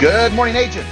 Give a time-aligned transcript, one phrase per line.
[0.00, 0.88] Good morning, agents.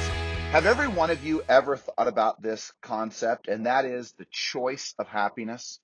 [0.50, 4.94] Have every one of you ever thought about this concept, and that is the choice
[4.99, 5.78] of happiness?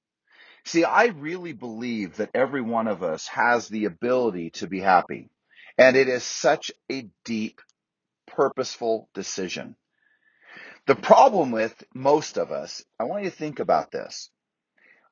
[0.64, 5.30] See, I really believe that every one of us has the ability to be happy,
[5.79, 7.61] and it is such a deep,
[8.26, 9.76] purposeful decision.
[10.89, 14.30] The problem with most of us, I want you to think about this.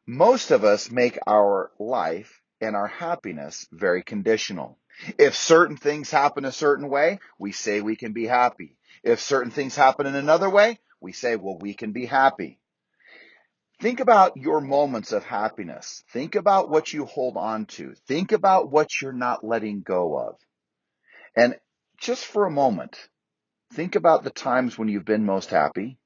[0.05, 4.80] Most of us make our life and our happiness very conditional.
[5.19, 8.77] If certain things happen a certain way, we say we can be happy.
[9.03, 12.59] If certain things happen in another way, we say, well, we can be happy.
[13.81, 16.05] Think about your moments of happiness.
[16.13, 17.95] Think about what you hold on to.
[18.07, 20.37] Think about what you're not letting go of.
[21.35, 21.57] And
[21.99, 22.99] just for a moment,
[23.73, 25.99] think about the times when you've been most happy.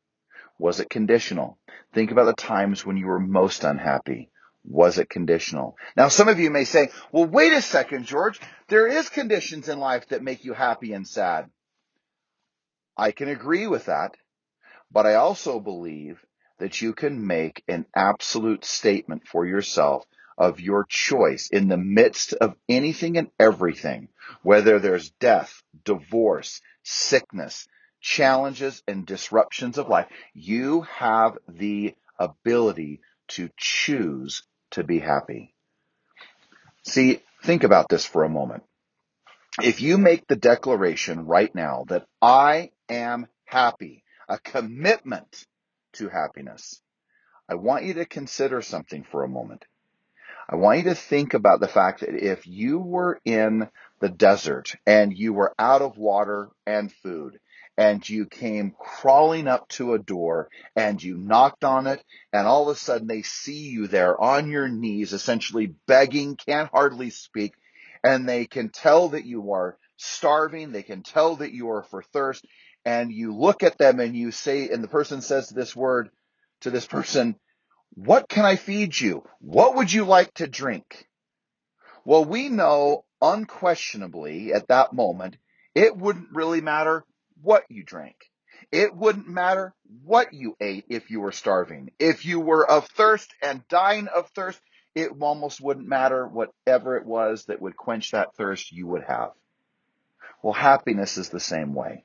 [0.56, 1.58] Was it conditional?
[1.92, 4.30] Think about the times when you were most unhappy.
[4.66, 5.76] Was it conditional?
[5.96, 8.40] Now, some of you may say, well, wait a second, George.
[8.68, 11.50] There is conditions in life that make you happy and sad.
[12.96, 14.16] I can agree with that,
[14.90, 16.24] but I also believe
[16.58, 20.06] that you can make an absolute statement for yourself
[20.38, 24.08] of your choice in the midst of anything and everything,
[24.42, 27.66] whether there's death, divorce, sickness,
[28.00, 30.06] challenges, and disruptions of life.
[30.32, 34.42] You have the ability to choose
[34.74, 35.54] to be happy.
[36.84, 38.62] See, think about this for a moment.
[39.62, 45.46] If you make the declaration right now that I am happy, a commitment
[45.94, 46.80] to happiness,
[47.48, 49.64] I want you to consider something for a moment.
[50.48, 53.68] I want you to think about the fact that if you were in
[54.00, 57.38] the desert and you were out of water and food
[57.76, 62.68] and you came crawling up to a door and you knocked on it and all
[62.68, 67.54] of a sudden they see you there on your knees, essentially begging, can't hardly speak,
[68.04, 70.72] and they can tell that you are starving.
[70.72, 72.46] They can tell that you are for thirst
[72.84, 76.10] and you look at them and you say, and the person says this word
[76.60, 77.36] to this person,
[77.94, 79.24] what can I feed you?
[79.40, 81.08] What would you like to drink?
[82.04, 85.36] Well, we know unquestionably at that moment,
[85.74, 87.04] it wouldn't really matter
[87.42, 88.16] what you drank.
[88.72, 89.74] It wouldn't matter
[90.04, 91.90] what you ate if you were starving.
[91.98, 94.60] If you were of thirst and dying of thirst,
[94.94, 99.32] it almost wouldn't matter whatever it was that would quench that thirst you would have.
[100.42, 102.04] Well, happiness is the same way.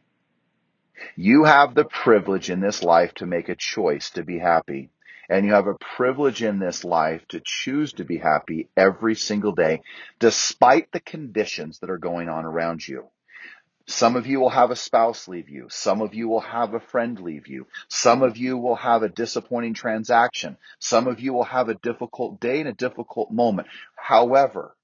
[1.15, 4.89] You have the privilege in this life to make a choice to be happy.
[5.29, 9.51] And you have a privilege in this life to choose to be happy every single
[9.51, 9.83] day,
[10.17, 13.09] despite the conditions that are going on around you.
[13.89, 15.67] Some of you will have a spouse leave you.
[15.69, 17.65] Some of you will have a friend leave you.
[17.89, 20.57] Some of you will have a disappointing transaction.
[20.79, 23.67] Some of you will have a difficult day and a difficult moment.
[23.95, 24.75] However,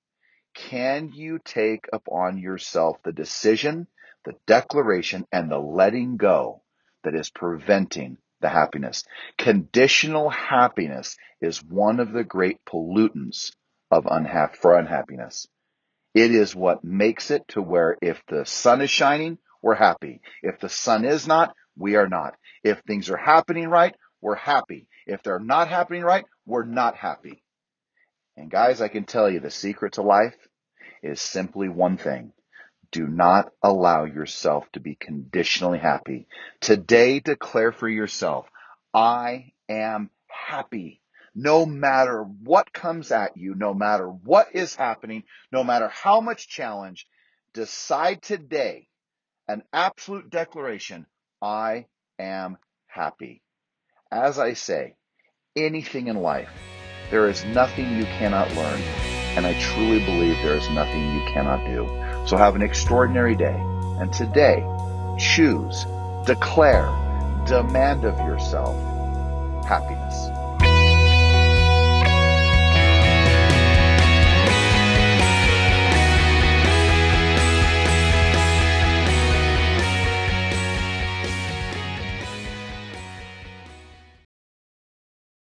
[0.56, 3.88] can you take upon yourself the decision,
[4.26, 6.64] the declaration, and the letting go
[7.04, 9.04] that is preventing the happiness?
[9.38, 13.52] Conditional happiness is one of the great pollutants
[13.92, 15.48] of unha- for unhappiness.
[16.16, 20.22] It is what makes it to where if the sun is shining, we're happy.
[20.42, 22.36] If the sun is not, we are not.
[22.64, 24.88] If things are happening right, we're happy.
[25.06, 27.44] If they're not happening right, we're not happy.
[28.38, 30.38] And guys, I can tell you the secret to life
[31.04, 32.32] is simply one thing.
[32.92, 36.28] Do not allow yourself to be conditionally happy.
[36.62, 38.48] Today declare for yourself,
[38.94, 41.02] I am happy
[41.36, 46.48] no matter what comes at you, no matter what is happening, no matter how much
[46.48, 47.06] challenge,
[47.54, 48.88] decide today
[49.48, 51.06] an absolute declaration
[51.42, 51.88] I
[52.18, 52.58] am
[52.88, 53.42] happy.
[54.10, 54.96] As I say,
[55.56, 56.50] anything in life,
[57.12, 58.82] there is nothing you cannot learn,
[59.36, 61.86] and I truly believe there is nothing you cannot do.
[62.28, 63.56] So have an extraordinary day,
[64.00, 64.66] and today,
[65.20, 65.86] choose,
[66.26, 66.88] declare,
[67.46, 68.76] demand of yourself
[69.66, 70.45] happiness.